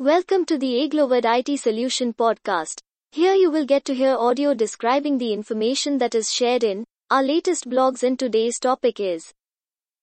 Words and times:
Welcome 0.00 0.44
to 0.44 0.56
the 0.56 0.88
Aglowid 0.88 1.24
IT 1.24 1.58
Solution 1.58 2.14
podcast. 2.14 2.78
Here 3.10 3.34
you 3.34 3.50
will 3.50 3.66
get 3.66 3.84
to 3.86 3.94
hear 3.96 4.14
audio 4.16 4.54
describing 4.54 5.18
the 5.18 5.32
information 5.32 5.98
that 5.98 6.14
is 6.14 6.32
shared 6.32 6.62
in 6.62 6.84
our 7.10 7.20
latest 7.20 7.68
blogs 7.68 8.04
and 8.04 8.16
today's 8.16 8.60
topic 8.60 9.00
is 9.00 9.32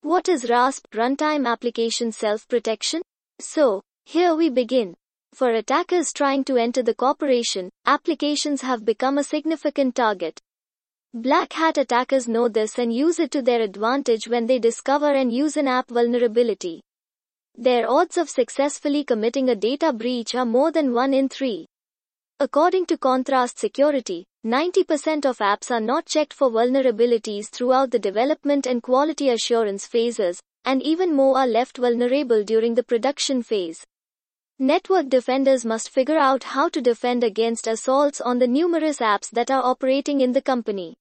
What 0.02 0.28
is 0.28 0.50
RASP 0.50 0.86
runtime 0.92 1.47
application 1.47 2.12
self-protection? 2.12 3.04
So, 3.39 3.84
here 4.04 4.36
we 4.36 4.50
begin. 4.50 4.96
For 5.34 5.52
attackers 5.52 6.12
trying 6.12 6.44
to 6.44 6.58
enter 6.58 6.84
the 6.84 6.94
corporation, 6.94 7.70
applications 7.86 8.64
have 8.64 8.84
become 8.84 9.18
a 9.18 9.24
significant 9.24 9.96
target. 9.96 10.42
Black 11.14 11.54
hat 11.54 11.78
attackers 11.78 12.28
know 12.28 12.50
this 12.50 12.78
and 12.80 12.94
use 12.94 13.18
it 13.18 13.32
to 13.32 13.42
their 13.42 13.62
advantage 13.62 14.28
when 14.28 14.46
they 14.46 14.60
discover 14.60 15.14
and 15.14 15.32
use 15.32 15.56
an 15.56 15.70
app 15.70 15.88
vulnerability. 15.88 16.82
Their 17.58 17.90
odds 17.90 18.17
of 18.17 18.30
successfully 18.30 19.05
committing 19.05 19.49
a 19.49 19.55
data 19.55 19.94
breach 19.94 20.35
are 20.35 20.45
more 20.45 20.73
than 20.73 20.94
1 20.94 21.13
in 21.13 21.30
3. 21.30 21.66
According 22.41 22.85
to 22.88 22.97
Contrast 22.97 23.57
Security, 23.57 24.25
90% 24.45 25.25
of 25.25 25.38
apps 25.38 25.71
are 25.71 25.80
not 25.80 26.05
checked 26.05 26.33
for 26.33 26.49
vulnerabilities 26.49 27.47
throughout 27.47 27.91
the 27.91 27.99
development 27.99 28.67
and 28.67 28.83
quality 28.83 29.30
assurance 29.30 29.88
phases, 29.88 30.41
and 30.66 30.83
even 30.83 31.16
more 31.16 31.38
are 31.38 31.47
left 31.47 31.77
vulnerable 31.77 32.44
during 32.44 32.75
the 32.75 32.83
production 32.83 33.41
phase. 33.41 33.85
Network 34.59 35.08
defenders 35.08 35.63
must 35.63 35.89
figure 35.89 36.17
out 36.17 36.44
how 36.44 36.67
to 36.67 36.81
defend 36.81 37.23
against 37.23 37.67
assaults 37.67 38.19
on 38.19 38.38
the 38.38 38.47
numerous 38.47 38.99
apps 38.99 39.30
that 39.31 39.49
are 39.49 39.63
operating 39.63 40.19
in 40.19 40.33
the 40.33 40.41
company. 40.41 40.97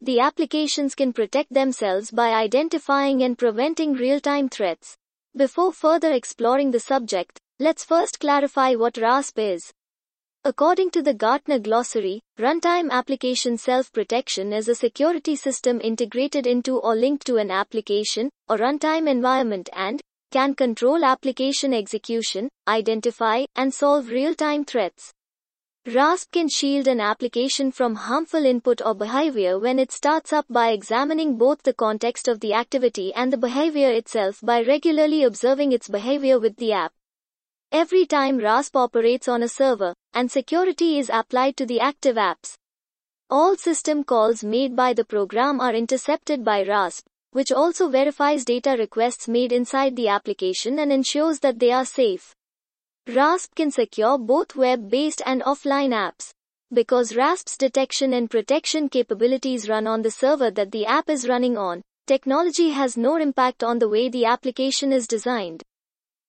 The 0.00 0.18
applications 0.18 0.96
can 0.96 1.12
protect 1.12 1.52
themselves 1.52 2.10
by 2.10 2.30
identifying 2.32 3.22
and 3.22 3.38
preventing 3.38 3.92
real-time 3.92 4.48
threats. 4.48 4.96
Before 5.36 5.70
further 5.70 6.12
exploring 6.12 6.70
the 6.70 6.80
subject, 6.80 7.38
let's 7.58 7.84
first 7.84 8.20
clarify 8.20 8.74
what 8.74 8.96
RASP 8.96 9.38
is. 9.38 9.70
According 10.44 10.92
to 10.92 11.02
the 11.02 11.12
Gartner 11.12 11.58
Glossary, 11.58 12.22
Runtime 12.38 12.90
Application 12.90 13.58
Self-Protection 13.58 14.54
is 14.54 14.68
a 14.68 14.74
security 14.74 15.36
system 15.36 15.78
integrated 15.84 16.46
into 16.46 16.78
or 16.78 16.96
linked 16.96 17.26
to 17.26 17.36
an 17.36 17.50
application 17.50 18.30
or 18.48 18.56
runtime 18.56 19.06
environment 19.06 19.68
and 19.74 20.00
can 20.30 20.54
control 20.54 21.04
application 21.04 21.74
execution, 21.74 22.48
identify, 22.66 23.44
and 23.56 23.74
solve 23.74 24.08
real-time 24.08 24.64
threats. 24.64 25.12
RASP 25.86 26.32
can 26.32 26.48
shield 26.48 26.88
an 26.88 26.98
application 26.98 27.70
from 27.70 27.94
harmful 27.94 28.44
input 28.44 28.82
or 28.84 28.92
behavior 28.92 29.56
when 29.56 29.78
it 29.78 29.92
starts 29.92 30.32
up 30.32 30.44
by 30.50 30.72
examining 30.72 31.38
both 31.38 31.62
the 31.62 31.72
context 31.72 32.26
of 32.26 32.40
the 32.40 32.54
activity 32.54 33.14
and 33.14 33.32
the 33.32 33.36
behavior 33.36 33.92
itself 33.92 34.40
by 34.42 34.62
regularly 34.62 35.22
observing 35.22 35.70
its 35.70 35.88
behavior 35.88 36.40
with 36.40 36.56
the 36.56 36.72
app. 36.72 36.92
Every 37.70 38.04
time 38.04 38.38
RASP 38.38 38.74
operates 38.74 39.28
on 39.28 39.44
a 39.44 39.48
server, 39.48 39.94
and 40.12 40.28
security 40.28 40.98
is 40.98 41.08
applied 41.08 41.56
to 41.58 41.66
the 41.66 41.78
active 41.78 42.16
apps. 42.16 42.56
All 43.30 43.54
system 43.54 44.02
calls 44.02 44.42
made 44.42 44.74
by 44.74 44.92
the 44.92 45.04
program 45.04 45.60
are 45.60 45.72
intercepted 45.72 46.44
by 46.44 46.64
RASP, 46.64 47.06
which 47.30 47.52
also 47.52 47.88
verifies 47.88 48.44
data 48.44 48.74
requests 48.76 49.28
made 49.28 49.52
inside 49.52 49.94
the 49.94 50.08
application 50.08 50.80
and 50.80 50.90
ensures 50.90 51.38
that 51.38 51.60
they 51.60 51.70
are 51.70 51.84
safe. 51.84 52.34
RASP 53.08 53.54
can 53.54 53.70
secure 53.70 54.18
both 54.18 54.56
web-based 54.56 55.22
and 55.24 55.40
offline 55.42 55.90
apps. 55.90 56.32
Because 56.72 57.14
RASP's 57.14 57.56
detection 57.56 58.14
and 58.14 58.28
protection 58.28 58.88
capabilities 58.88 59.68
run 59.68 59.86
on 59.86 60.02
the 60.02 60.10
server 60.10 60.50
that 60.50 60.72
the 60.72 60.86
app 60.86 61.08
is 61.08 61.28
running 61.28 61.56
on, 61.56 61.82
technology 62.08 62.70
has 62.70 62.96
no 62.96 63.14
impact 63.16 63.62
on 63.62 63.78
the 63.78 63.88
way 63.88 64.08
the 64.08 64.24
application 64.24 64.92
is 64.92 65.06
designed. 65.06 65.62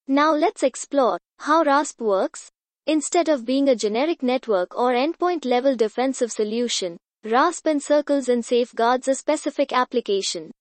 Now 0.08 0.36
let's 0.36 0.62
explore 0.62 1.18
how 1.40 1.64
RASP 1.64 2.00
works. 2.00 2.52
Instead 2.86 3.28
of 3.28 3.44
being 3.44 3.70
a 3.70 3.76
generic 3.76 4.22
network 4.22 4.78
or 4.78 4.94
endpoint 4.94 5.46
level 5.46 5.76
defensive 5.76 6.32
solution, 6.32 6.96
RASP 7.24 7.66
encircles 7.66 8.30
and 8.30 8.46
safeguards 8.46 9.08
a 9.08 9.16
specific 9.16 9.74
application. 9.74 10.52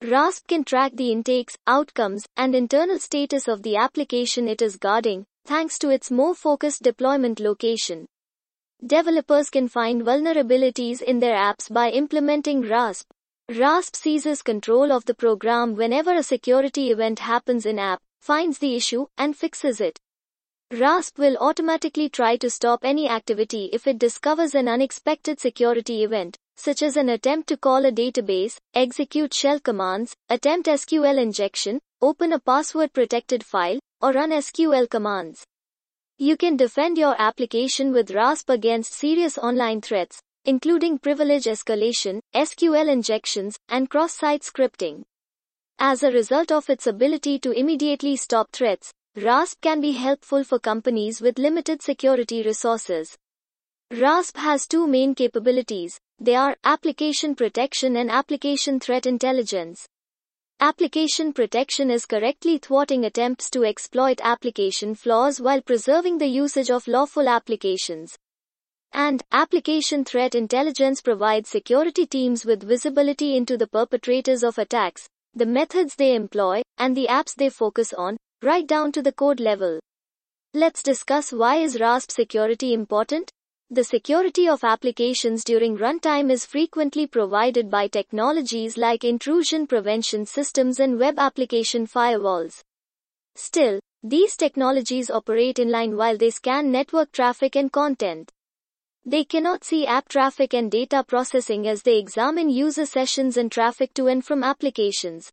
RASP 0.00 0.46
can 0.48 0.64
track 0.64 0.92
the 0.94 1.12
intakes, 1.12 1.58
outcomes, 1.66 2.24
and 2.38 2.54
internal 2.54 2.98
status 2.98 3.48
of 3.48 3.62
the 3.62 3.76
application 3.76 4.48
it 4.48 4.62
is 4.62 4.76
guarding, 4.76 5.26
thanks 5.44 5.78
to 5.78 5.90
its 5.90 6.10
more 6.10 6.34
focused 6.34 6.82
deployment 6.82 7.40
location. 7.40 8.06
Developers 8.84 9.50
can 9.50 9.68
find 9.68 10.02
vulnerabilities 10.02 11.02
in 11.02 11.20
their 11.20 11.36
apps 11.36 11.72
by 11.72 11.90
implementing 11.90 12.62
RASP. 12.62 13.06
RASP 13.48 13.94
seizes 13.94 14.42
control 14.42 14.90
of 14.90 15.04
the 15.04 15.14
program 15.14 15.74
whenever 15.74 16.14
a 16.14 16.22
security 16.22 16.90
event 16.90 17.18
happens 17.18 17.66
in 17.66 17.78
app, 17.78 18.00
finds 18.20 18.58
the 18.58 18.74
issue, 18.74 19.06
and 19.18 19.36
fixes 19.36 19.80
it. 19.80 20.00
RASP 20.72 21.18
will 21.18 21.36
automatically 21.38 22.08
try 22.08 22.36
to 22.36 22.48
stop 22.48 22.80
any 22.82 23.08
activity 23.08 23.68
if 23.72 23.86
it 23.86 23.98
discovers 23.98 24.54
an 24.54 24.68
unexpected 24.68 25.38
security 25.38 26.02
event, 26.02 26.38
such 26.56 26.82
as 26.82 26.96
an 26.96 27.08
attempt 27.08 27.48
to 27.48 27.56
call 27.56 27.84
a 27.84 27.92
database, 27.92 28.56
execute 28.74 29.32
shell 29.32 29.60
commands, 29.60 30.14
attempt 30.28 30.68
SQL 30.68 31.20
injection, 31.20 31.80
open 32.00 32.32
a 32.32 32.38
password 32.38 32.92
protected 32.92 33.44
file, 33.44 33.78
or 34.00 34.12
run 34.12 34.30
SQL 34.30 34.88
commands. 34.88 35.44
You 36.18 36.36
can 36.36 36.56
defend 36.56 36.98
your 36.98 37.14
application 37.20 37.92
with 37.92 38.10
RASP 38.10 38.50
against 38.50 38.92
serious 38.92 39.38
online 39.38 39.80
threats, 39.80 40.20
including 40.44 40.98
privilege 40.98 41.44
escalation, 41.44 42.20
SQL 42.34 42.88
injections, 42.88 43.56
and 43.68 43.88
cross-site 43.88 44.42
scripting. 44.42 45.02
As 45.78 46.02
a 46.02 46.12
result 46.12 46.52
of 46.52 46.68
its 46.68 46.86
ability 46.86 47.38
to 47.40 47.50
immediately 47.50 48.16
stop 48.16 48.50
threats, 48.52 48.92
RASP 49.16 49.60
can 49.60 49.80
be 49.80 49.92
helpful 49.92 50.44
for 50.44 50.58
companies 50.58 51.20
with 51.20 51.38
limited 51.38 51.82
security 51.82 52.42
resources. 52.42 53.16
RASP 53.92 54.38
has 54.38 54.66
two 54.66 54.86
main 54.86 55.14
capabilities. 55.14 56.00
They 56.18 56.34
are 56.34 56.56
application 56.64 57.34
protection 57.34 57.96
and 57.96 58.10
application 58.10 58.80
threat 58.80 59.04
intelligence. 59.04 59.84
Application 60.60 61.34
protection 61.34 61.90
is 61.90 62.06
correctly 62.06 62.56
thwarting 62.56 63.04
attempts 63.04 63.50
to 63.50 63.64
exploit 63.64 64.18
application 64.24 64.94
flaws 64.94 65.42
while 65.42 65.60
preserving 65.60 66.16
the 66.16 66.26
usage 66.26 66.70
of 66.70 66.88
lawful 66.88 67.28
applications. 67.28 68.16
And 68.94 69.22
application 69.30 70.06
threat 70.06 70.34
intelligence 70.34 71.02
provides 71.02 71.50
security 71.50 72.06
teams 72.06 72.46
with 72.46 72.66
visibility 72.66 73.36
into 73.36 73.58
the 73.58 73.66
perpetrators 73.66 74.42
of 74.42 74.56
attacks, 74.56 75.06
the 75.34 75.44
methods 75.44 75.96
they 75.96 76.14
employ, 76.14 76.62
and 76.78 76.96
the 76.96 77.08
apps 77.10 77.34
they 77.34 77.50
focus 77.50 77.92
on, 77.92 78.16
right 78.40 78.66
down 78.66 78.90
to 78.92 79.02
the 79.02 79.12
code 79.12 79.38
level. 79.38 79.80
Let's 80.54 80.82
discuss 80.82 81.30
why 81.30 81.56
is 81.56 81.78
RASP 81.78 82.10
security 82.10 82.72
important? 82.72 83.30
The 83.72 83.84
security 83.84 84.50
of 84.50 84.64
applications 84.64 85.44
during 85.44 85.78
runtime 85.78 86.30
is 86.30 86.44
frequently 86.44 87.06
provided 87.06 87.70
by 87.70 87.88
technologies 87.88 88.76
like 88.76 89.02
intrusion 89.02 89.66
prevention 89.66 90.26
systems 90.26 90.78
and 90.78 90.98
web 90.98 91.18
application 91.18 91.86
firewalls. 91.86 92.60
Still, 93.34 93.80
these 94.02 94.36
technologies 94.36 95.10
operate 95.10 95.58
in 95.58 95.70
line 95.70 95.96
while 95.96 96.18
they 96.18 96.28
scan 96.28 96.70
network 96.70 97.12
traffic 97.12 97.56
and 97.56 97.72
content. 97.72 98.30
They 99.06 99.24
cannot 99.24 99.64
see 99.64 99.86
app 99.86 100.06
traffic 100.06 100.52
and 100.52 100.70
data 100.70 101.02
processing 101.02 101.66
as 101.66 101.80
they 101.80 101.96
examine 101.96 102.50
user 102.50 102.84
sessions 102.84 103.38
and 103.38 103.50
traffic 103.50 103.94
to 103.94 104.08
and 104.08 104.22
from 104.22 104.44
applications. 104.44 105.32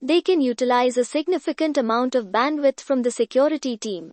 They 0.00 0.22
can 0.22 0.40
utilize 0.40 0.96
a 0.96 1.04
significant 1.04 1.76
amount 1.76 2.14
of 2.14 2.28
bandwidth 2.28 2.80
from 2.80 3.02
the 3.02 3.10
security 3.10 3.76
team. 3.76 4.12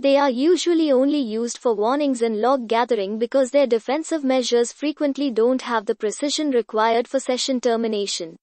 They 0.00 0.16
are 0.16 0.30
usually 0.30 0.92
only 0.92 1.18
used 1.18 1.58
for 1.58 1.74
warnings 1.74 2.22
and 2.22 2.40
log 2.40 2.68
gathering 2.68 3.18
because 3.18 3.50
their 3.50 3.66
defensive 3.66 4.22
measures 4.22 4.72
frequently 4.72 5.32
don't 5.32 5.62
have 5.62 5.86
the 5.86 5.96
precision 5.96 6.52
required 6.52 7.08
for 7.08 7.18
session 7.18 7.60
termination. 7.60 8.36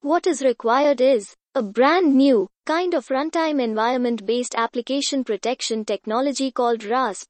What 0.00 0.26
is 0.26 0.42
required 0.42 1.00
is 1.00 1.32
a 1.54 1.62
brand 1.62 2.16
new 2.16 2.48
kind 2.66 2.94
of 2.94 3.06
runtime 3.06 3.62
environment 3.62 4.26
based 4.26 4.56
application 4.56 5.22
protection 5.22 5.84
technology 5.84 6.50
called 6.50 6.82
RASP. 6.82 7.28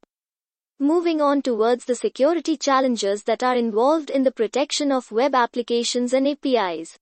Moving 0.78 1.20
on 1.20 1.42
towards 1.42 1.84
the 1.84 1.94
security 1.94 2.56
challenges 2.56 3.24
that 3.24 3.42
are 3.42 3.56
involved 3.56 4.08
in 4.08 4.22
the 4.22 4.32
protection 4.32 4.90
of 4.90 5.12
web 5.12 5.34
applications 5.34 6.14
and 6.14 6.26
APIs. 6.26 6.96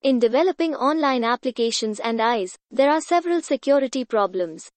In 0.00 0.18
developing 0.18 0.74
online 0.74 1.22
applications 1.22 2.00
and 2.00 2.18
IaaS, 2.18 2.56
there 2.70 2.90
are 2.90 3.02
several 3.02 3.42
security 3.42 4.06
problems. 4.06 4.70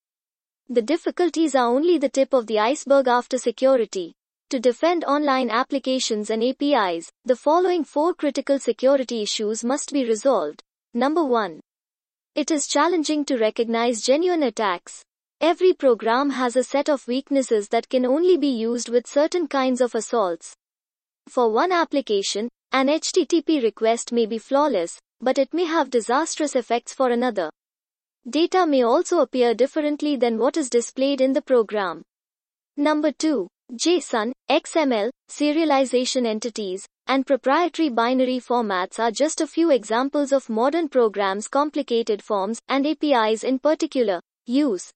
The 0.68 0.82
difficulties 0.82 1.54
are 1.54 1.68
only 1.68 2.00
the 2.00 2.10
tip 2.10 2.34
of 2.34 2.48
the 2.48 2.58
iceberg 2.58 3.08
after 3.08 3.38
security. 3.38 4.16
To 4.50 4.60
defend 4.60 5.04
online 5.06 5.52
applications 5.52 6.32
and 6.32 6.44
APIs, 6.44 7.12
the 7.24 7.36
following 7.36 7.84
four 7.84 8.16
critical 8.16 8.58
security 8.58 9.22
issues 9.22 9.64
must 9.64 9.94
be 9.94 10.06
resolved. 10.06 10.64
Number 10.96 11.24
1. 11.24 11.60
It 12.34 12.50
is 12.50 12.66
challenging 12.66 13.26
to 13.26 13.38
recognize 13.38 14.02
genuine 14.02 14.42
attacks. 14.42 15.04
Every 15.40 15.74
program 15.74 16.32
has 16.32 16.56
a 16.56 16.64
set 16.64 16.90
of 16.90 17.08
weaknesses 17.08 17.68
that 17.68 17.88
can 17.88 18.04
only 18.04 18.36
be 18.36 18.48
used 18.48 18.90
with 18.90 19.06
certain 19.06 19.48
kinds 19.48 19.82
of 19.82 19.94
assaults. 19.94 20.56
For 21.30 21.52
one 21.52 21.72
application, 21.72 22.50
an 22.72 22.88
HTTP 22.88 23.62
request 23.62 24.12
may 24.12 24.26
be 24.26 24.40
flawless, 24.40 24.98
but 25.22 25.38
it 25.38 25.54
may 25.54 25.66
have 25.66 25.92
disastrous 25.92 26.56
effects 26.56 26.92
for 26.92 27.12
another. 27.12 27.52
Data 28.28 28.66
may 28.66 28.84
also 28.84 29.20
appear 29.20 29.54
differently 29.54 30.16
than 30.16 30.40
what 30.40 30.58
is 30.58 30.70
displayed 30.70 31.22
in 31.22 31.34
the 31.34 31.42
program. 31.42 32.02
Number 32.76 33.12
2. 33.12 33.48
JSON, 33.74 34.32
XML, 34.50 35.12
serialization 35.30 36.26
entities, 36.26 36.88
and 37.08 37.26
proprietary 37.26 37.90
binary 37.90 38.40
formats 38.40 39.00
are 39.00 39.12
just 39.12 39.42
a 39.42 39.48
few 39.48 39.70
examples 39.70 40.32
of 40.32 40.50
modern 40.50 40.90
programs' 40.90 41.48
complicated 41.48 42.24
forms 42.24 42.60
and 42.68 42.88
APIs 42.88 43.44
in 43.44 43.60
particular. 43.60 44.20
Use 44.48 44.92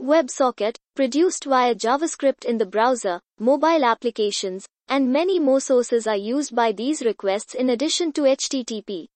WebSocket, 0.00 0.76
produced 0.94 1.44
via 1.44 1.74
JavaScript 1.74 2.44
in 2.44 2.58
the 2.58 2.66
browser, 2.66 3.20
mobile 3.38 3.84
applications, 3.84 4.66
and 4.88 5.12
many 5.12 5.38
more 5.38 5.60
sources 5.60 6.06
are 6.06 6.16
used 6.16 6.54
by 6.54 6.72
these 6.72 7.02
requests 7.02 7.54
in 7.54 7.70
addition 7.70 8.12
to 8.12 8.22
HTTP. 8.22 9.06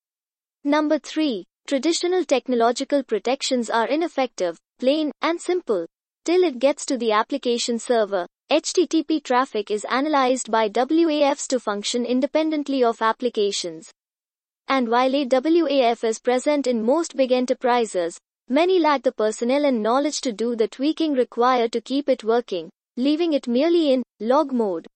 Number 0.65 0.99
3. 0.99 1.45
Traditional 1.67 2.25
technological 2.25 3.03
protections 3.03 3.71
are 3.71 3.87
ineffective, 3.87 4.59
plain, 4.79 5.13
and 5.23 5.41
simple. 5.41 5.87
Till 6.25 6.43
it 6.43 6.59
gets 6.59 6.85
to 6.87 6.99
the 6.99 7.13
application 7.13 7.79
server, 7.79 8.27
HTTP 8.51 9.23
traffic 9.23 9.71
is 9.71 9.85
analyzed 9.87 10.51
by 10.51 10.69
WAFs 10.69 11.47
to 11.49 11.59
function 11.59 12.05
independently 12.05 12.85
of 12.85 13.01
applications. 13.01 13.91
And 14.69 14.89
while 14.89 15.15
a 15.15 15.25
WAF 15.25 16.05
is 16.05 16.19
present 16.19 16.67
in 16.67 16.85
most 16.85 17.17
big 17.17 17.33
enterprises, 17.33 18.19
many 18.49 18.79
lack 18.79 19.03
the 19.03 19.13
personnel 19.13 19.65
and 19.65 19.83
knowledge 19.83 20.21
to 20.23 20.33
do 20.33 20.55
the 20.55 20.69
tweaking 20.69 21.15
required 21.15 21.73
to 21.73 21.81
keep 21.81 22.09
it 22.09 22.25
working, 22.25 22.71
leaving 22.97 23.33
it 23.33 23.49
merely 23.49 23.93
in 23.93 24.03
log 24.21 24.53
mode. 24.53 24.87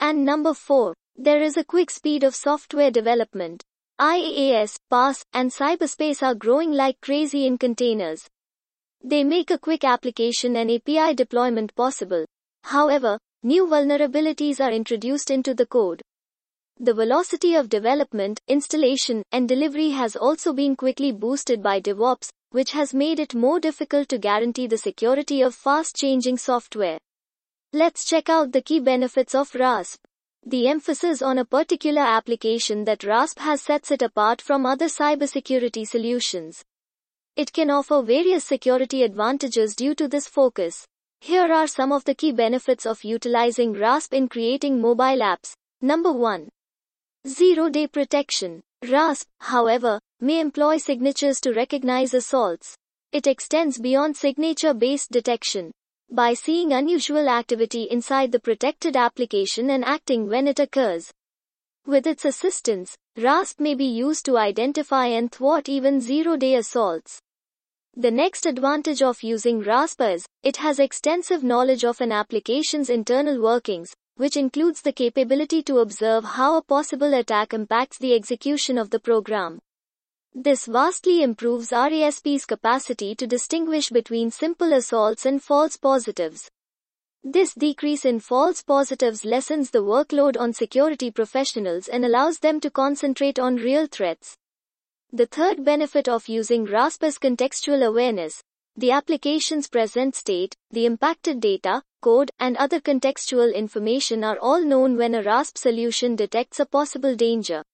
And 0.00 0.24
number 0.24 0.54
4. 0.54 0.94
There 1.16 1.42
is 1.42 1.56
a 1.56 1.64
quick 1.64 1.90
speed 1.90 2.24
of 2.24 2.34
software 2.34 2.90
development. 2.90 3.62
IaaS, 4.00 4.78
PaaS, 4.92 5.24
and 5.32 5.50
cyberspace 5.50 6.22
are 6.22 6.36
growing 6.36 6.70
like 6.70 7.00
crazy 7.00 7.46
in 7.46 7.58
containers. 7.58 8.28
They 9.02 9.24
make 9.24 9.50
a 9.50 9.58
quick 9.58 9.82
application 9.82 10.54
and 10.56 10.70
API 10.70 11.14
deployment 11.14 11.74
possible. 11.74 12.24
However, 12.62 13.18
new 13.42 13.66
vulnerabilities 13.66 14.60
are 14.60 14.70
introduced 14.70 15.32
into 15.32 15.52
the 15.52 15.66
code. 15.66 16.00
The 16.78 16.94
velocity 16.94 17.56
of 17.56 17.68
development, 17.68 18.40
installation, 18.46 19.24
and 19.32 19.48
delivery 19.48 19.90
has 19.90 20.14
also 20.14 20.52
been 20.52 20.76
quickly 20.76 21.10
boosted 21.10 21.60
by 21.60 21.80
DevOps, 21.80 22.28
which 22.50 22.70
has 22.70 22.94
made 22.94 23.18
it 23.18 23.34
more 23.34 23.58
difficult 23.58 24.08
to 24.10 24.18
guarantee 24.18 24.68
the 24.68 24.78
security 24.78 25.42
of 25.42 25.56
fast 25.56 25.96
changing 25.96 26.38
software. 26.38 26.98
Let's 27.72 28.04
check 28.04 28.28
out 28.28 28.52
the 28.52 28.62
key 28.62 28.78
benefits 28.78 29.34
of 29.34 29.52
RASP. 29.56 29.98
The 30.46 30.68
emphasis 30.68 31.20
on 31.20 31.38
a 31.38 31.44
particular 31.44 32.00
application 32.00 32.84
that 32.84 33.04
RASP 33.04 33.38
has 33.40 33.60
sets 33.60 33.90
it 33.90 34.02
apart 34.02 34.40
from 34.40 34.64
other 34.64 34.86
cybersecurity 34.86 35.86
solutions. 35.86 36.64
It 37.36 37.52
can 37.52 37.70
offer 37.70 38.02
various 38.02 38.44
security 38.44 39.02
advantages 39.02 39.74
due 39.74 39.94
to 39.96 40.08
this 40.08 40.26
focus. 40.26 40.86
Here 41.20 41.52
are 41.52 41.66
some 41.66 41.92
of 41.92 42.04
the 42.04 42.14
key 42.14 42.32
benefits 42.32 42.86
of 42.86 43.04
utilizing 43.04 43.72
RASP 43.72 44.14
in 44.14 44.28
creating 44.28 44.80
mobile 44.80 45.20
apps. 45.20 45.52
Number 45.82 46.12
1. 46.12 46.48
Zero 47.26 47.68
day 47.68 47.86
protection. 47.86 48.62
RASP, 48.88 49.26
however, 49.40 50.00
may 50.20 50.40
employ 50.40 50.78
signatures 50.78 51.40
to 51.40 51.52
recognize 51.52 52.14
assaults. 52.14 52.76
It 53.12 53.26
extends 53.26 53.78
beyond 53.78 54.16
signature 54.16 54.72
based 54.72 55.10
detection 55.10 55.72
by 56.10 56.32
seeing 56.34 56.72
unusual 56.72 57.28
activity 57.28 57.84
inside 57.90 58.32
the 58.32 58.40
protected 58.40 58.96
application 58.96 59.70
and 59.70 59.84
acting 59.84 60.28
when 60.28 60.48
it 60.48 60.58
occurs. 60.58 61.12
With 61.86 62.06
its 62.06 62.24
assistance, 62.24 62.96
RASP 63.16 63.60
may 63.60 63.74
be 63.74 63.84
used 63.84 64.24
to 64.26 64.38
identify 64.38 65.06
and 65.06 65.30
thwart 65.30 65.68
even 65.68 66.00
zero-day 66.00 66.54
assaults. 66.54 67.20
The 67.94 68.10
next 68.10 68.46
advantage 68.46 69.02
of 69.02 69.22
using 69.22 69.60
RASP 69.60 70.00
is, 70.02 70.26
it 70.42 70.56
has 70.58 70.78
extensive 70.78 71.42
knowledge 71.42 71.84
of 71.84 72.00
an 72.00 72.12
application's 72.12 72.90
internal 72.90 73.42
workings, 73.42 73.92
which 74.16 74.36
includes 74.36 74.82
the 74.82 74.92
capability 74.92 75.62
to 75.64 75.78
observe 75.78 76.24
how 76.24 76.56
a 76.56 76.62
possible 76.62 77.14
attack 77.14 77.52
impacts 77.52 77.98
the 77.98 78.14
execution 78.14 78.78
of 78.78 78.90
the 78.90 79.00
program. 79.00 79.58
This 80.40 80.66
vastly 80.66 81.24
improves 81.24 81.72
RASP's 81.72 82.46
capacity 82.46 83.16
to 83.16 83.26
distinguish 83.26 83.90
between 83.90 84.30
simple 84.30 84.72
assaults 84.72 85.26
and 85.26 85.42
false 85.42 85.76
positives. 85.76 86.48
This 87.24 87.54
decrease 87.54 88.04
in 88.04 88.20
false 88.20 88.62
positives 88.62 89.24
lessens 89.24 89.70
the 89.70 89.82
workload 89.82 90.38
on 90.38 90.52
security 90.52 91.10
professionals 91.10 91.88
and 91.88 92.04
allows 92.04 92.38
them 92.38 92.60
to 92.60 92.70
concentrate 92.70 93.40
on 93.40 93.56
real 93.56 93.88
threats. 93.88 94.36
The 95.12 95.26
third 95.26 95.64
benefit 95.64 96.08
of 96.08 96.28
using 96.28 96.66
RASP 96.66 97.02
is 97.02 97.18
contextual 97.18 97.84
awareness. 97.84 98.44
The 98.76 98.92
application's 98.92 99.66
present 99.66 100.14
state, 100.14 100.54
the 100.70 100.86
impacted 100.86 101.40
data, 101.40 101.82
code, 102.00 102.30
and 102.38 102.56
other 102.58 102.78
contextual 102.78 103.52
information 103.52 104.22
are 104.22 104.38
all 104.38 104.64
known 104.64 104.96
when 104.96 105.16
a 105.16 105.22
RASP 105.24 105.58
solution 105.58 106.14
detects 106.14 106.60
a 106.60 106.64
possible 106.64 107.16
danger 107.16 107.64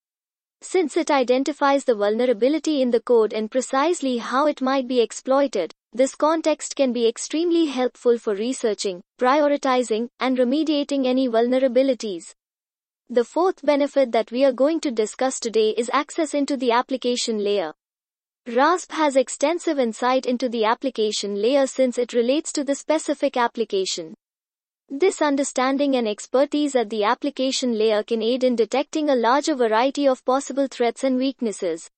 since 0.64 0.96
it 0.96 1.10
identifies 1.10 1.84
the 1.84 1.94
vulnerability 1.94 2.82
in 2.82 2.90
the 2.90 3.00
code 3.00 3.32
and 3.32 3.50
precisely 3.50 4.18
how 4.18 4.46
it 4.46 4.62
might 4.62 4.88
be 4.88 5.00
exploited. 5.00 5.74
This 5.92 6.14
context 6.14 6.74
can 6.74 6.92
be 6.92 7.06
extremely 7.06 7.66
helpful 7.66 8.18
for 8.18 8.34
researching, 8.34 9.02
prioritizing, 9.20 10.08
and 10.18 10.38
remediating 10.38 11.06
any 11.06 11.28
vulnerabilities. 11.28 12.34
The 13.10 13.24
fourth 13.24 13.64
benefit 13.64 14.10
that 14.12 14.32
we 14.32 14.44
are 14.44 14.52
going 14.52 14.80
to 14.80 14.90
discuss 14.90 15.38
today 15.38 15.74
is 15.76 15.90
access 15.92 16.34
into 16.34 16.56
the 16.56 16.72
application 16.72 17.44
layer. 17.44 17.74
RASP 18.46 18.92
has 18.92 19.16
extensive 19.16 19.78
insight 19.78 20.26
into 20.26 20.48
the 20.48 20.64
application 20.64 21.34
layer 21.40 21.66
since 21.66 21.98
it 21.98 22.12
relates 22.12 22.52
to 22.52 22.64
the 22.64 22.74
specific 22.74 23.36
application. 23.36 24.14
This 24.90 25.22
understanding 25.22 25.96
and 25.96 26.06
expertise 26.06 26.76
at 26.76 26.90
the 26.90 27.04
application 27.04 27.78
layer 27.78 28.02
can 28.02 28.22
aid 28.22 28.44
in 28.44 28.54
detecting 28.54 29.08
a 29.08 29.16
larger 29.16 29.54
variety 29.54 30.06
of 30.06 30.24
possible 30.24 30.66
threats 30.70 31.04
and 31.04 31.16
weaknesses. 31.16 31.88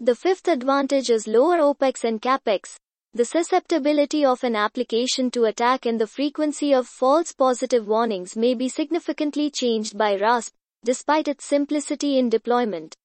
The 0.00 0.16
fifth 0.16 0.48
advantage 0.48 1.10
is 1.10 1.28
lower 1.28 1.58
OPEX 1.58 2.04
and 2.04 2.20
CAPEX. 2.20 2.76
The 3.14 3.24
susceptibility 3.24 4.24
of 4.24 4.44
an 4.44 4.56
application 4.56 5.30
to 5.30 5.44
attack 5.44 5.86
and 5.86 6.00
the 6.00 6.06
frequency 6.06 6.74
of 6.74 6.86
false 6.86 7.32
positive 7.32 7.86
warnings 7.86 8.36
may 8.36 8.54
be 8.54 8.68
significantly 8.68 9.50
changed 9.50 9.96
by 9.96 10.16
RASP, 10.16 10.52
despite 10.84 11.28
its 11.28 11.44
simplicity 11.44 12.18
in 12.18 12.28
deployment. 12.28 12.96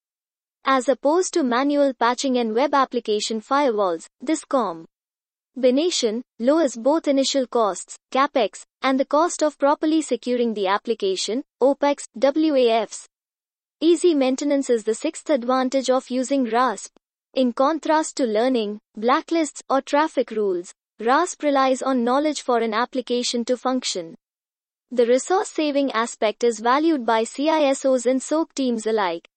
As 0.66 0.90
opposed 0.90 1.34
to 1.36 1.44
manual 1.44 1.94
patching 1.94 2.38
and 2.38 2.54
web 2.56 2.74
application 2.74 3.42
firewalls, 3.42 4.08
this 4.22 4.44
COM 4.44 4.86
Bination 5.56 6.24
lowers 6.40 6.76
both 6.76 7.08
initial 7.08 7.46
costs, 7.46 7.96
capex, 8.12 8.66
and 8.82 9.00
the 9.00 9.06
cost 9.06 9.44
of 9.44 9.60
properly 9.60 10.02
securing 10.02 10.56
the 10.56 10.66
application, 10.66 11.44
OPEX, 11.62 12.08
WAFs. 12.18 13.06
Easy 13.80 14.16
maintenance 14.16 14.72
is 14.72 14.84
the 14.84 14.96
sixth 14.96 15.30
advantage 15.30 15.92
of 15.92 16.10
using 16.10 16.46
RASP. 16.46 16.92
In 17.36 17.54
contrast 17.54 18.18
to 18.18 18.26
learning, 18.26 18.80
blacklists, 18.98 19.62
or 19.70 19.80
traffic 19.82 20.32
rules, 20.32 20.74
RASP 21.00 21.44
relies 21.44 21.84
on 21.84 22.04
knowledge 22.04 22.42
for 22.42 22.58
an 22.58 22.74
application 22.74 23.46
to 23.46 23.56
function. 23.56 24.16
The 24.90 25.06
resource 25.06 25.50
saving 25.50 25.92
aspect 25.92 26.44
is 26.44 26.62
valued 26.62 27.06
by 27.06 27.26
CISOs 27.26 28.08
and 28.08 28.22
SOC 28.22 28.56
teams 28.56 28.88
alike. 28.88 29.28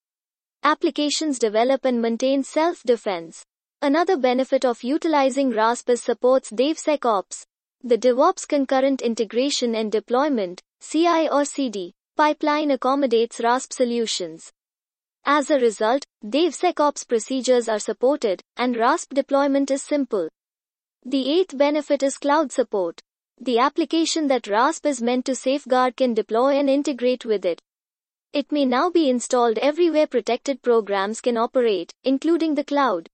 Applications 0.62 1.38
develop 1.38 1.85
and 1.85 2.00
maintain 2.00 2.42
self 2.42 2.82
defense. 2.85 3.44
Another 3.86 4.16
benefit 4.16 4.64
of 4.64 4.82
utilizing 4.82 5.50
RASP 5.50 5.90
is 5.90 6.02
supports 6.02 6.50
DevSecOps. 6.50 7.44
The 7.84 7.96
DevOps 7.96 8.44
concurrent 8.48 9.00
integration 9.00 9.76
and 9.76 9.92
deployment, 9.92 10.60
CI 10.80 11.28
or 11.28 11.44
CD, 11.44 11.94
pipeline 12.16 12.72
accommodates 12.72 13.38
RASP 13.38 13.72
solutions. 13.72 14.50
As 15.24 15.52
a 15.52 15.60
result, 15.60 16.04
DevSecOps 16.24 17.06
procedures 17.06 17.68
are 17.68 17.78
supported, 17.78 18.42
and 18.56 18.76
RASP 18.76 19.14
deployment 19.14 19.70
is 19.70 19.84
simple. 19.84 20.28
The 21.04 21.38
eighth 21.38 21.56
benefit 21.56 22.02
is 22.02 22.18
cloud 22.18 22.50
support. 22.50 23.00
The 23.40 23.60
application 23.60 24.26
that 24.26 24.48
RASP 24.48 24.84
is 24.84 25.00
meant 25.00 25.26
to 25.26 25.36
safeguard 25.36 25.96
can 25.96 26.12
deploy 26.12 26.58
and 26.58 26.68
integrate 26.68 27.24
with 27.24 27.44
it. 27.44 27.62
It 28.32 28.50
may 28.50 28.64
now 28.64 28.90
be 28.90 29.08
installed 29.08 29.58
everywhere 29.58 30.08
protected 30.08 30.60
programs 30.60 31.20
can 31.20 31.36
operate, 31.36 31.94
including 32.02 32.56
the 32.56 32.64
cloud. 32.64 33.08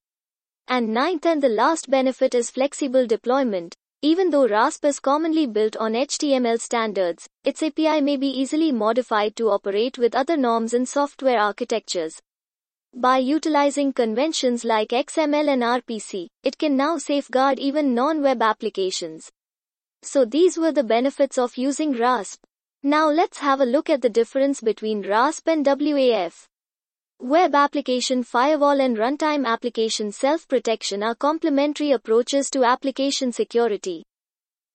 And 0.67 0.93
ninth 0.93 1.25
and 1.25 1.43
the 1.43 1.49
last 1.49 1.89
benefit 1.89 2.33
is 2.33 2.49
flexible 2.49 3.05
deployment. 3.05 3.75
Even 4.01 4.29
though 4.31 4.47
RASP 4.47 4.85
is 4.85 4.99
commonly 4.99 5.45
built 5.45 5.77
on 5.77 5.93
HTML 5.93 6.59
standards, 6.59 7.27
its 7.43 7.63
API 7.63 8.01
may 8.01 8.17
be 8.17 8.27
easily 8.27 8.71
modified 8.71 9.35
to 9.37 9.49
operate 9.49 9.97
with 9.97 10.13
other 10.13 10.35
norms 10.35 10.73
and 10.73 10.87
software 10.87 11.39
architectures. 11.39 12.19
By 12.93 13.17
utilizing 13.17 13.93
conventions 13.93 14.63
like 14.63 14.89
XML 14.89 15.47
and 15.47 15.63
RPC, 15.63 16.27
it 16.43 16.57
can 16.57 16.77
now 16.77 16.97
safeguard 16.97 17.59
even 17.59 17.95
non-web 17.95 18.41
applications. 18.41 19.31
So 20.01 20.25
these 20.25 20.57
were 20.57 20.71
the 20.71 20.83
benefits 20.83 21.37
of 21.37 21.57
using 21.57 21.93
RASP. 21.93 22.43
Now 22.83 23.09
let's 23.09 23.37
have 23.37 23.61
a 23.61 23.65
look 23.65 23.89
at 23.89 24.01
the 24.01 24.09
difference 24.09 24.59
between 24.59 25.07
RASP 25.07 25.47
and 25.47 25.65
WAF. 25.65 26.47
Web 27.23 27.55
application 27.55 28.21
firewall 28.21 28.81
and 28.81 28.97
runtime 28.97 29.45
application 29.45 30.11
self-protection 30.11 31.01
are 31.01 31.15
complementary 31.15 31.91
approaches 31.91 32.49
to 32.49 32.65
application 32.65 33.31
security. 33.31 34.03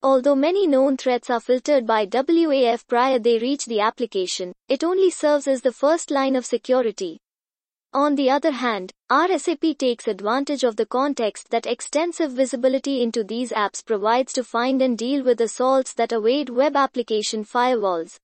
Although 0.03 0.35
many 0.35 0.67
known 0.67 0.97
threats 0.97 1.29
are 1.29 1.41
filtered 1.41 1.87
by 1.87 2.07
WAF 2.07 2.87
prior 2.89 3.19
they 3.19 3.39
reach 3.39 3.67
the 3.67 3.81
application, 3.81 4.55
it 4.67 4.83
only 4.83 5.11
serves 5.11 5.47
as 5.47 5.61
the 5.61 5.75
first 5.75 6.11
line 6.11 6.35
of 6.35 6.47
security. 6.47 7.19
On 7.93 8.15
the 8.15 8.31
other 8.31 8.53
hand, 8.53 8.93
RSAP 9.13 9.77
takes 9.77 10.09
advantage 10.09 10.65
of 10.65 10.77
the 10.77 10.87
context 10.87 11.51
that 11.51 11.67
extensive 11.67 12.33
visibility 12.33 13.03
into 13.03 13.25
these 13.25 13.53
apps 13.53 13.85
provides 13.85 14.33
to 14.33 14.43
find 14.43 14.81
and 14.81 14.97
deal 14.97 15.23
with 15.23 15.43
assaults 15.43 15.93
that 15.93 16.13
evade 16.13 16.49
web 16.49 16.77
application 16.77 17.45
firewalls. 17.45 18.17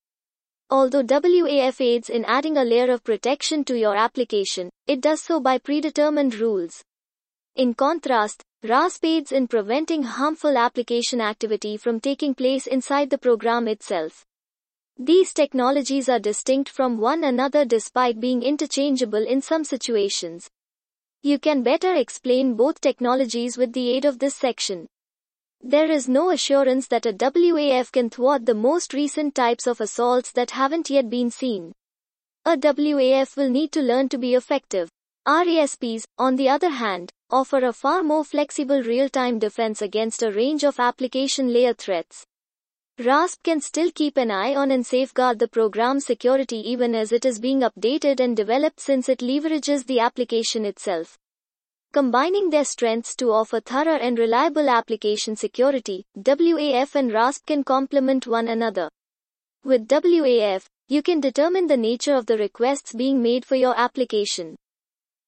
Although 0.71 1.03
WAF 1.05 1.81
aids 1.81 2.09
in 2.09 2.25
adding 2.25 2.57
a 2.57 2.65
layer 2.65 2.91
of 2.91 3.05
protection 3.05 3.65
to 3.65 3.79
your 3.79 3.97
application, 3.97 4.71
it 4.87 5.01
does 5.01 5.21
so 5.21 5.41
by 5.41 5.59
predetermined 5.59 6.35
rules. 6.37 6.83
In 7.57 7.75
contrast, 7.75 8.43
RASP 8.63 9.05
aids 9.05 9.31
in 9.33 9.47
preventing 9.47 10.03
harmful 10.03 10.57
application 10.57 11.21
activity 11.21 11.77
from 11.77 12.01
taking 12.01 12.35
place 12.35 12.67
inside 12.67 13.11
the 13.11 13.19
program 13.19 13.69
itself. 13.69 14.25
These 14.99 15.33
technologies 15.35 16.09
are 16.09 16.19
distinct 16.19 16.71
from 16.71 16.99
one 16.99 17.25
another 17.25 17.65
despite 17.65 18.21
being 18.21 18.43
interchangeable 18.43 19.27
in 19.27 19.43
some 19.43 19.65
situations. 19.65 20.49
You 21.23 21.39
can 21.39 21.63
better 21.63 21.95
explain 21.95 22.55
both 22.55 22.81
technologies 22.81 23.57
with 23.57 23.73
the 23.73 23.91
aid 23.91 24.05
of 24.05 24.19
this 24.19 24.35
section. 24.35 24.87
There 25.67 25.91
is 25.91 26.11
no 26.11 26.29
assurance 26.29 26.89
that 26.89 27.07
a 27.07 27.13
WAF 27.15 27.91
can 27.91 28.11
thwart 28.11 28.45
the 28.45 28.53
most 28.53 28.93
recent 28.93 29.35
types 29.35 29.67
of 29.67 29.81
assaults 29.81 30.31
that 30.33 30.51
haven't 30.51 30.91
yet 30.91 31.09
been 31.09 31.31
seen. 31.31 31.73
A 32.45 32.55
WAF 32.55 33.35
will 33.39 33.49
need 33.49 33.73
to 33.73 33.81
learn 33.81 34.11
to 34.11 34.19
be 34.19 34.35
effective. 34.35 34.91
RASPs, 35.27 36.05
on 36.19 36.37
the 36.37 36.51
other 36.51 36.69
hand, 36.69 37.11
offer 37.31 37.65
a 37.65 37.73
far 37.73 38.03
more 38.03 38.27
flexible 38.27 38.83
real-time 38.83 39.39
defense 39.39 39.81
against 39.81 40.23
a 40.23 40.31
range 40.31 40.65
of 40.65 40.79
application 40.79 41.51
layer 41.51 41.73
threats. 41.73 42.27
RASP 42.99 43.43
can 43.43 43.63
still 43.63 43.91
keep 43.91 44.19
an 44.19 44.31
eye 44.31 44.55
on 44.55 44.71
and 44.71 44.85
safeguard 44.85 45.39
the 45.39 45.49
program 45.49 45.99
security 45.99 46.59
even 46.59 46.95
as 46.95 47.11
it 47.11 47.25
is 47.25 47.39
being 47.39 47.61
updated 47.61 48.21
and 48.21 48.37
developed 48.37 48.81
since 48.81 49.09
it 49.09 49.21
leverages 49.21 49.87
the 49.87 49.99
application 49.99 50.67
itself. 50.67 51.17
Combining 51.95 52.51
their 52.51 52.65
strengths 52.65 53.15
to 53.15 53.31
offer 53.31 53.61
thorough 53.61 53.95
and 53.95 54.19
reliable 54.19 54.69
application 54.69 55.37
security, 55.37 56.05
WAF 56.19 56.97
and 56.97 57.13
RASP 57.13 57.47
can 57.47 57.63
complement 57.63 58.27
one 58.27 58.49
another. 58.49 58.91
With 59.63 59.87
WAF, 59.87 60.65
you 60.89 61.03
can 61.03 61.21
determine 61.21 61.69
the 61.69 61.77
nature 61.77 62.17
of 62.17 62.27
the 62.27 62.37
requests 62.37 62.93
being 62.93 63.23
made 63.23 63.45
for 63.45 63.55
your 63.55 63.79
application. 63.79 64.57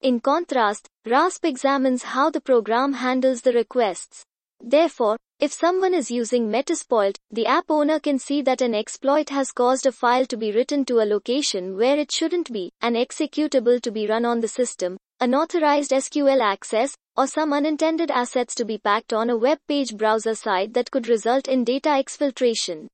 In 0.00 0.18
contrast, 0.18 0.88
RASP 1.04 1.44
examines 1.44 2.02
how 2.02 2.30
the 2.30 2.40
program 2.40 2.94
handles 2.94 3.42
the 3.42 3.52
requests. 3.52 4.24
Therefore, 4.58 5.16
if 5.38 5.52
someone 5.52 5.94
is 5.94 6.10
using 6.10 6.48
Metasploit, 6.48 7.14
the 7.30 7.46
app 7.46 7.66
owner 7.68 8.00
can 8.00 8.18
see 8.18 8.42
that 8.42 8.60
an 8.60 8.74
exploit 8.74 9.28
has 9.28 9.52
caused 9.52 9.86
a 9.86 9.92
file 9.92 10.26
to 10.26 10.36
be 10.36 10.50
written 10.50 10.84
to 10.86 10.98
a 10.98 11.06
location 11.06 11.76
where 11.76 11.96
it 11.96 12.10
shouldn't 12.10 12.52
be, 12.52 12.72
an 12.80 12.94
executable 12.94 13.80
to 13.82 13.92
be 13.92 14.08
run 14.08 14.24
on 14.24 14.40
the 14.40 14.48
system, 14.48 14.96
unauthorized 15.20 15.92
SQL 15.92 16.40
access, 16.40 16.96
or 17.16 17.26
some 17.26 17.52
unintended 17.52 18.10
assets 18.10 18.54
to 18.54 18.64
be 18.64 18.78
packed 18.78 19.12
on 19.12 19.30
a 19.30 19.36
web 19.36 19.58
page 19.66 19.96
browser 19.96 20.34
site 20.34 20.74
that 20.74 20.90
could 20.90 21.08
result 21.08 21.48
in 21.48 21.64
data 21.64 21.88
exfiltration. 21.88 22.86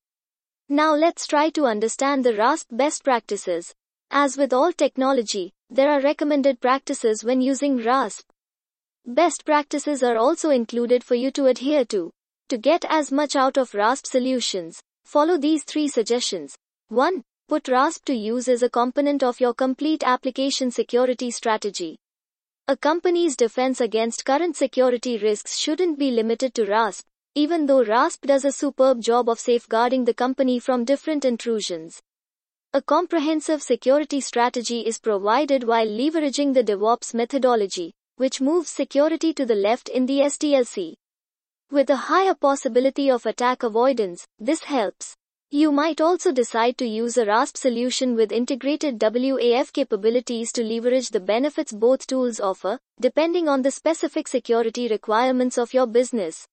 Now 0.69 0.95
let's 0.95 1.26
try 1.26 1.50
to 1.50 1.64
understand 1.67 2.25
the 2.25 2.35
RASP 2.35 2.69
best 2.71 3.05
practices. 3.05 3.75
As 4.11 4.37
with 4.37 4.52
all 4.52 4.73
technology, 4.73 5.52
there 5.69 5.91
are 5.91 6.00
recommended 6.00 6.61
practices 6.61 7.25
when 7.25 7.41
using 7.41 7.79
RASP. 7.79 8.25
Best 9.05 9.45
practices 9.45 10.02
are 10.02 10.17
also 10.17 10.50
included 10.50 11.02
for 11.02 11.17
you 11.17 11.31
to 11.33 11.47
adhere 11.47 11.85
to. 11.87 12.12
To 12.50 12.59
get 12.59 12.85
as 12.88 13.11
much 13.11 13.35
out 13.35 13.57
of 13.57 13.75
RASP 13.75 14.07
solutions, 14.07 14.81
follow 15.05 15.38
these 15.38 15.64
three 15.64 15.88
suggestions. 15.88 16.55
1. 16.88 17.25
Put 17.49 17.69
RASP 17.69 18.05
to 18.05 18.14
use 18.14 18.49
as 18.49 18.62
a 18.62 18.71
component 18.71 19.23
of 19.23 19.41
your 19.41 19.55
complete 19.55 20.05
application 20.05 20.71
security 20.71 21.31
strategy. 21.31 21.97
A 22.69 22.76
company's 22.76 23.35
defense 23.35 23.81
against 23.81 24.25
current 24.25 24.57
security 24.57 25.19
risks 25.19 25.59
shouldn't 25.59 25.99
be 25.99 26.12
limited 26.12 26.54
to 26.54 26.64
RASP, 26.64 27.04
even 27.35 27.66
though 27.66 27.85
RASP 27.85 28.25
does 28.25 28.45
a 28.45 28.52
superb 28.52 29.00
job 29.00 29.28
of 29.28 29.40
safeguarding 29.40 30.04
the 30.04 30.14
company 30.14 30.61
from 30.61 30.85
different 30.85 31.25
intrusions. 31.25 32.00
A 32.73 32.81
comprehensive 32.81 33.62
security 33.62 34.21
strategy 34.21 34.87
is 34.87 35.00
provided 35.00 35.64
while 35.64 35.88
leveraging 35.88 36.54
the 36.54 36.62
DevOps 36.62 37.12
methodology, 37.14 37.95
which 38.14 38.40
moves 38.40 38.71
security 38.71 39.35
to 39.35 39.45
the 39.45 39.57
left 39.57 39.88
in 39.88 40.07
the 40.07 40.21
SDLC. 40.21 40.95
With 41.73 41.90
a 41.90 41.97
higher 41.97 42.35
possibility 42.35 43.11
of 43.11 43.26
attack 43.26 43.64
avoidance, 43.64 44.28
this 44.38 44.62
helps. 44.62 45.16
You 45.54 45.71
might 45.71 46.00
also 46.00 46.32
decide 46.32 46.78
to 46.78 46.87
use 46.87 47.18
a 47.18 47.26
RASP 47.26 47.59
solution 47.59 48.14
with 48.14 48.32
integrated 48.32 48.99
WAF 48.99 49.71
capabilities 49.71 50.50
to 50.52 50.64
leverage 50.64 51.11
the 51.11 51.21
benefits 51.21 51.73
both 51.73 52.06
tools 52.06 52.40
offer, 52.40 52.78
depending 52.99 53.50
on 53.50 53.61
the 53.61 53.71
specific 53.71 54.28
security 54.28 54.88
requirements 54.88 55.59
of 55.59 55.75
your 55.75 55.87
business. 55.87 56.47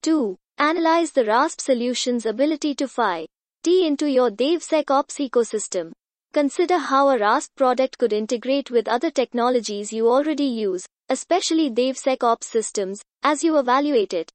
2. 0.00 0.38
Analyze 0.56 1.10
the 1.10 1.26
RASP 1.26 1.60
solution's 1.60 2.24
ability 2.24 2.74
to 2.76 2.88
fire. 2.88 3.26
T 3.64 3.86
into 3.86 4.06
your 4.06 4.30
DevSecOps 4.30 5.28
ecosystem. 5.28 5.92
Consider 6.32 6.78
how 6.78 7.10
a 7.10 7.18
RASP 7.18 7.54
product 7.54 7.98
could 7.98 8.14
integrate 8.14 8.70
with 8.70 8.88
other 8.88 9.10
technologies 9.10 9.92
you 9.92 10.08
already 10.08 10.46
use, 10.46 10.86
especially 11.10 11.70
DevSecOps 11.70 12.44
systems, 12.44 13.02
as 13.22 13.44
you 13.44 13.58
evaluate 13.58 14.14
it. 14.14 14.32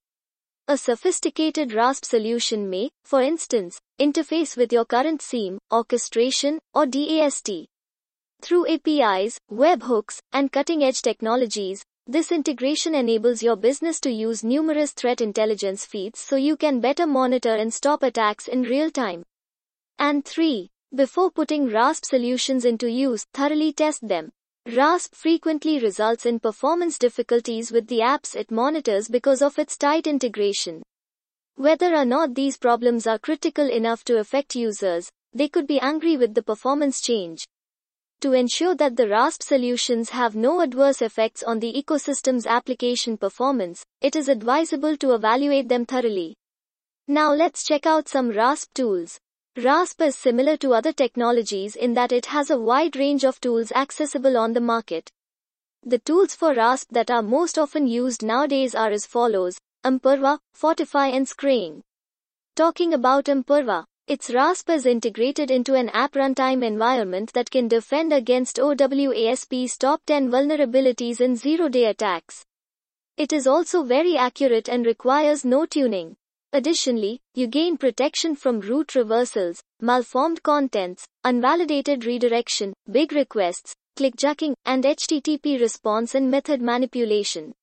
A 0.69 0.77
sophisticated 0.77 1.71
RASP 1.73 2.03
solution 2.03 2.69
may, 2.69 2.89
for 3.05 3.21
instance, 3.21 3.79
interface 4.01 4.57
with 4.57 4.73
your 4.73 4.83
current 4.83 5.21
SIEM, 5.21 5.59
orchestration, 5.71 6.59
or 6.73 6.85
DAST. 6.85 7.49
Through 8.41 8.67
APIs, 8.67 9.39
webhooks, 9.49 10.19
and 10.33 10.51
cutting 10.51 10.83
edge 10.83 11.01
technologies, 11.01 11.85
this 12.05 12.33
integration 12.33 12.95
enables 12.95 13.41
your 13.41 13.55
business 13.55 14.01
to 14.01 14.11
use 14.11 14.43
numerous 14.43 14.91
threat 14.91 15.21
intelligence 15.21 15.85
feeds 15.85 16.19
so 16.19 16.35
you 16.35 16.57
can 16.57 16.81
better 16.81 17.07
monitor 17.07 17.55
and 17.55 17.73
stop 17.73 18.03
attacks 18.03 18.49
in 18.49 18.63
real 18.63 18.91
time. 18.91 19.23
And 19.97 20.25
3. 20.25 20.69
Before 20.93 21.31
putting 21.31 21.69
RASP 21.69 22.03
solutions 22.03 22.65
into 22.65 22.91
use, 22.91 23.25
thoroughly 23.33 23.71
test 23.71 24.05
them. 24.05 24.31
RASP 24.75 25.15
frequently 25.15 25.79
results 25.79 26.25
in 26.25 26.41
performance 26.41 26.97
difficulties 26.97 27.71
with 27.71 27.87
the 27.87 27.99
apps 27.99 28.35
it 28.35 28.51
monitors 28.51 29.07
because 29.07 29.41
of 29.41 29.57
its 29.57 29.77
tight 29.77 30.07
integration. 30.07 30.83
Whether 31.55 31.95
or 31.95 32.03
not 32.03 32.35
these 32.35 32.57
problems 32.57 33.07
are 33.07 33.17
critical 33.17 33.69
enough 33.69 34.03
to 34.03 34.17
affect 34.17 34.55
users, 34.55 35.09
they 35.33 35.47
could 35.47 35.67
be 35.67 35.79
angry 35.79 36.17
with 36.17 36.33
the 36.33 36.43
performance 36.43 36.99
change. 36.99 37.45
To 38.19 38.33
ensure 38.33 38.75
that 38.75 38.97
the 38.97 39.07
RASP 39.07 39.41
solutions 39.41 40.09
have 40.09 40.35
no 40.35 40.59
adverse 40.59 41.01
effects 41.01 41.43
on 41.43 41.59
the 41.59 41.71
ecosystem's 41.71 42.45
application 42.45 43.15
performance, 43.15 43.85
it 44.01 44.17
is 44.17 44.27
advisable 44.27 44.97
to 44.97 45.13
evaluate 45.13 45.69
them 45.69 45.85
thoroughly. 45.85 46.35
Now 47.07 47.33
let's 47.33 47.63
check 47.63 47.85
out 47.85 48.09
some 48.09 48.31
RASP 48.31 48.73
tools. 48.73 49.17
RASP 49.57 50.01
is 50.03 50.15
similar 50.15 50.55
to 50.57 50.75
other 50.75 50.93
technologies 50.93 51.75
in 51.75 51.95
that 51.95 52.11
it 52.11 52.27
has 52.27 52.51
a 52.51 52.59
wide 52.59 52.95
range 52.95 53.23
of 53.23 53.41
tools 53.41 53.71
accessible 53.71 54.37
on 54.37 54.53
the 54.53 54.61
market. 54.61 55.09
The 55.81 55.97
tools 55.97 56.35
for 56.35 56.53
RASP 56.53 56.91
that 56.91 57.09
are 57.09 57.23
most 57.23 57.57
often 57.57 57.87
used 57.87 58.21
nowadays 58.21 58.75
are 58.75 58.91
as 58.91 59.07
follows 59.07 59.57
Imperva, 59.83 60.37
Fortify, 60.53 61.07
and 61.07 61.25
Sqreen. 61.25 61.81
Talking 62.55 62.93
about 62.93 63.25
Imperva, 63.25 63.85
its 64.05 64.29
RASP 64.29 64.69
is 64.69 64.85
integrated 64.85 65.49
into 65.49 65.73
an 65.73 65.89
app 65.89 66.13
runtime 66.13 66.63
environment 66.63 67.33
that 67.33 67.49
can 67.49 67.67
defend 67.67 68.13
against 68.13 68.57
OWASP's 68.57 69.75
top 69.79 70.03
10 70.05 70.29
vulnerabilities 70.29 71.19
in 71.19 71.35
zero-day 71.35 71.85
attacks. 71.85 72.45
It 73.17 73.33
is 73.33 73.47
also 73.47 73.81
very 73.81 74.17
accurate 74.17 74.69
and 74.69 74.85
requires 74.85 75.43
no 75.43 75.65
tuning. 75.65 76.15
Additionally, 76.57 77.19
you 77.35 77.45
gain 77.45 77.77
protection 77.77 78.35
from 78.35 78.61
route 78.61 78.95
reversals, 78.95 79.61
malformed 79.79 80.41
contents, 80.41 81.05
unvalidated 81.23 82.03
redirection, 82.03 82.73
big 82.89 83.11
requests, 83.11 83.75
clickjacking, 83.95 84.55
and 84.65 84.83
HTTP 84.83 85.61
response 85.61 86.15
and 86.15 86.31
method 86.31 86.59
manipulation. 86.59 87.53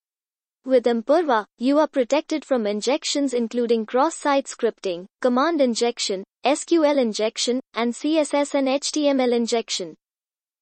With 0.65 0.85
Imperva, 0.85 1.45
you 1.59 1.81
are 1.81 1.89
protected 1.89 2.45
from 2.45 2.69
injections 2.69 3.35
including 3.35 3.85
cross-site 3.85 4.47
scripting, 4.47 5.07
command 5.21 5.61
injection, 5.61 6.23
SQL 6.47 6.97
injection, 6.97 7.59
and 7.75 7.93
CSS 7.93 8.55
and 8.55 8.69
HTML 8.69 9.33
injection. 9.33 9.97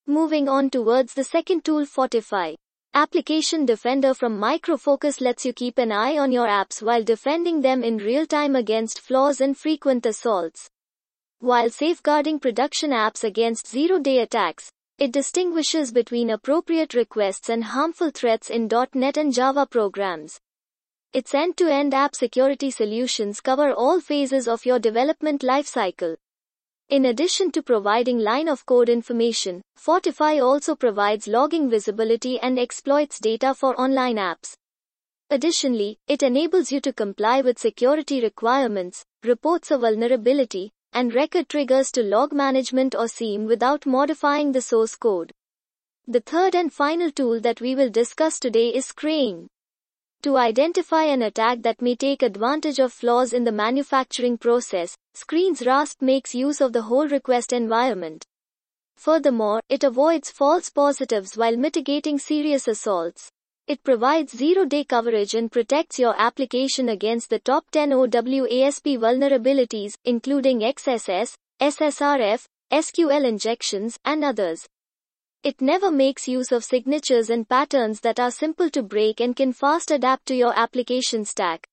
Moving 0.07 0.49
on 0.49 0.71
towards 0.71 1.13
the 1.13 1.25
second 1.25 1.67
tool 1.67 1.85
Fortify. 1.85 2.55
Application 2.95 3.65
Defender 3.65 4.13
from 4.13 4.39
Micro 4.39 4.77
Focus 4.77 5.23
lets 5.23 5.47
you 5.47 5.55
keep 5.55 5.79
an 5.79 5.91
eye 5.91 6.19
on 6.19 6.31
your 6.31 6.47
apps 6.47 6.83
while 6.83 7.03
defending 7.03 7.63
them 7.63 7.83
in 7.83 7.97
real 7.97 8.27
time 8.27 8.55
against 8.55 9.01
flaws 9.01 9.41
and 9.41 9.57
frequent 9.57 10.05
assaults. 10.05 10.69
While 11.39 11.71
safeguarding 11.71 12.39
production 12.39 12.91
apps 12.91 13.25
against 13.25 13.67
zero 13.67 13.99
day 13.99 14.19
attacks, 14.19 14.71
It 14.99 15.11
distinguishes 15.11 15.91
between 15.91 16.31
appropriate 16.31 16.95
requests 16.95 17.49
and 17.49 17.65
harmful 17.65 18.11
threats 18.11 18.51
in 18.51 18.69
.NET 18.95 19.17
and 19.17 19.33
Java 19.33 19.67
programs. 19.67 20.39
Its 21.13 21.35
end-to-end 21.35 21.93
app 21.95 22.15
security 22.15 22.71
solutions 22.71 23.41
cover 23.41 23.73
all 23.73 24.01
phases 24.01 24.47
of 24.47 24.65
your 24.65 24.79
development 24.79 25.41
lifecycle. 25.41 26.17
In 26.93 27.07
addition 27.07 27.51
to 27.53 27.63
providing 27.63 28.19
line 28.19 28.49
of 28.49 28.67
code 28.67 28.91
information, 28.91 29.63
Fortify 29.77 30.41
also 30.41 30.77
provides 30.77 31.27
logging 31.27 31.71
visibility 31.71 32.39
and 32.41 32.59
exploits 32.59 33.19
data 33.19 33.55
for 33.55 33.75
online 33.81 34.17
apps. 34.17 34.53
Additionally, 35.31 35.97
it 36.07 36.23
enables 36.23 36.71
you 36.71 36.83
to 36.83 36.93
comply 36.93 37.41
with 37.41 37.59
security 37.59 38.21
requirements, 38.21 39.07
reports 39.25 39.71
a 39.71 39.79
vulnerability, 39.79 40.71
and 40.93 41.15
record 41.15 41.49
triggers 41.49 41.91
to 41.93 42.03
log 42.03 42.35
management 42.35 42.95
or 42.95 43.09
SIEM 43.09 43.47
without 43.47 43.87
modifying 43.87 44.53
the 44.53 44.61
source 44.61 44.95
code. 44.95 45.33
The 46.07 46.21
third 46.21 46.55
and 46.55 46.71
final 46.71 47.11
tool 47.11 47.41
that 47.41 47.63
we 47.63 47.75
will 47.75 47.89
discuss 47.89 48.39
today 48.39 48.69
is 48.69 48.89
Sqreen. 48.89 49.47
To 50.23 50.37
identify 50.37 51.03
an 51.03 51.23
attack 51.23 51.63
that 51.63 51.83
may 51.83 51.97
take 51.97 52.23
advantage 52.23 52.79
of 52.79 52.93
flaws 52.93 53.33
in 53.33 53.43
the 53.43 53.51
manufacturing 53.51 54.39
process, 54.39 54.97
Sqreen's 55.17 55.67
RASP 55.67 56.01
makes 56.01 56.33
use 56.33 56.61
of 56.61 56.73
the 56.73 56.83
whole 56.83 57.09
request 57.09 57.53
environment. 57.53 58.25
Furthermore, 58.97 59.61
it 59.69 59.83
avoids 59.83 60.31
false 60.31 60.71
positives 60.71 61.37
while 61.37 61.57
mitigating 61.57 62.21
serious 62.21 62.69
assaults. 62.69 63.31
It 63.67 63.83
provides 63.83 64.37
zero-day 64.37 64.85
coverage 64.85 65.35
and 65.35 65.51
protects 65.51 65.99
your 65.99 66.15
application 66.17 66.91
against 66.91 67.29
the 67.29 67.41
top 67.41 67.69
10 67.73 67.91
OWASP 67.91 68.99
vulnerabilities, 68.99 69.95
including 70.05 70.61
XSS, 70.61 71.35
SSRF, 71.61 72.45
SQL 72.73 73.27
injections, 73.27 73.99
and 74.05 74.23
others. 74.23 74.69
It 75.45 75.61
never 75.61 75.91
makes 75.91 76.29
use 76.29 76.53
of 76.53 76.63
signatures 76.63 77.29
and 77.29 77.49
patterns 77.49 77.99
that 78.03 78.21
are 78.21 78.31
simple 78.31 78.71
to 78.71 78.81
break 78.81 79.21
and 79.21 79.35
can 79.35 79.53
fast 79.53 79.91
adapt 79.91 80.27
to 80.27 80.37
your 80.37 80.57
application 80.57 81.25
stack. 81.25 81.67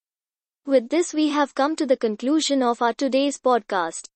With 0.66 0.90
this, 0.90 1.14
we 1.14 1.30
have 1.30 1.54
come 1.54 1.76
to 1.76 1.86
the 1.86 1.96
conclusion 1.96 2.64
of 2.64 2.82
our 2.82 2.94
today's 2.94 3.38
podcast. 3.38 4.08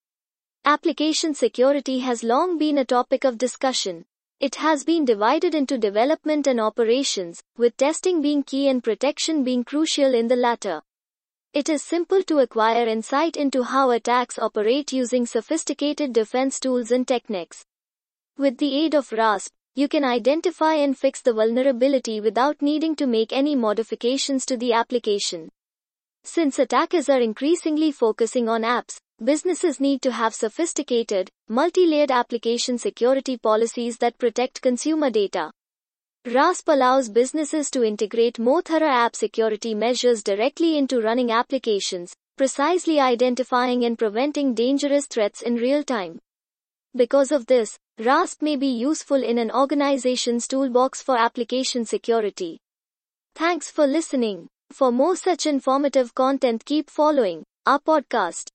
Application 0.65 1.35
security 1.35 1.99
has 1.99 2.23
long 2.23 2.57
been 2.57 2.79
a 2.79 2.85
topic 2.85 3.25
of 3.25 3.37
discussion. 3.37 4.05
It 4.39 4.55
has 4.55 4.83
been 4.83 5.05
divided 5.05 5.53
into 5.53 5.77
development 5.77 6.47
and 6.47 6.59
operations, 6.59 7.43
with 7.55 7.77
testing 7.77 8.23
being 8.23 8.41
key 8.41 8.69
and 8.69 8.83
protection 8.83 9.43
being 9.43 9.63
crucial 9.63 10.15
in 10.15 10.29
the 10.29 10.35
latter. 10.35 10.81
It 11.53 11.69
is 11.69 11.83
simple 11.83 12.23
to 12.23 12.39
acquire 12.39 12.87
insight 12.87 13.37
into 13.37 13.61
how 13.61 13.91
attacks 13.91 14.39
operate 14.39 14.91
using 14.91 15.27
sophisticated 15.27 16.11
defense 16.11 16.59
tools 16.59 16.89
and 16.89 17.07
techniques. 17.07 17.63
With 18.37 18.57
the 18.57 18.75
aid 18.75 18.95
of 18.95 19.11
RASP, 19.11 19.51
you 19.75 19.87
can 19.87 20.03
identify 20.03 20.73
and 20.73 20.97
fix 20.97 21.21
the 21.21 21.33
vulnerability 21.33 22.19
without 22.19 22.63
needing 22.63 22.95
to 22.95 23.05
make 23.05 23.31
any 23.31 23.55
modifications 23.55 24.43
to 24.47 24.57
the 24.57 24.73
application. 24.73 25.49
Since 26.23 26.57
attackers 26.57 27.09
are 27.09 27.21
increasingly 27.21 27.91
focusing 27.91 28.49
on 28.49 28.63
apps, 28.63 28.97
businesses 29.23 29.79
need 29.79 30.01
to 30.01 30.11
have 30.11 30.33
sophisticated, 30.33 31.29
multi-layered 31.47 32.09
application 32.09 32.79
security 32.79 33.37
policies 33.37 33.97
that 33.97 34.17
protect 34.17 34.63
consumer 34.63 35.11
data. 35.11 35.51
RASP 36.25 36.69
allows 36.69 37.09
businesses 37.09 37.69
to 37.69 37.83
integrate 37.83 38.39
more 38.39 38.63
thorough 38.63 38.87
app 38.87 39.15
security 39.15 39.75
measures 39.75 40.23
directly 40.23 40.77
into 40.79 41.01
running 41.01 41.31
applications, 41.31 42.15
precisely 42.35 42.99
identifying 42.99 43.85
and 43.85 43.99
preventing 43.99 44.55
dangerous 44.55 45.05
threats 45.05 45.43
in 45.43 45.55
real 45.55 45.83
time. 45.83 46.17
Because 46.95 47.31
of 47.31 47.45
this, 47.47 47.77
RASP 47.99 48.41
may 48.41 48.55
be 48.55 48.67
useful 48.67 49.23
in 49.23 49.37
an 49.37 49.51
organization's 49.51 50.47
toolbox 50.47 51.03
for 51.03 51.15
application 51.15 51.85
security. 51.85 52.59
Thanks 53.35 53.69
for 53.69 53.85
listening. 53.85 54.47
For 54.71 54.91
more 54.91 55.15
such 55.15 55.45
informative 55.45 56.15
content, 56.15 56.65
keep 56.65 56.89
following 56.89 57.43
our 57.67 57.79
podcast. 57.79 58.52